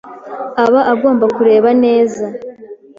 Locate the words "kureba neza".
1.35-2.25